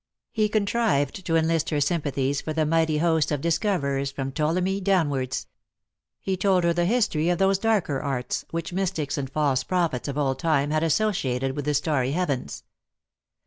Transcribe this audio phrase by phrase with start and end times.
[0.31, 4.81] He contrived to enlist her sympathies for the mighty host of dis coverers, from Ptolemy
[4.81, 5.45] downwards.
[6.19, 10.17] He told her the history of those darker arts, which mystics and false prophets of
[10.17, 12.63] old time had associated with the starry heavens.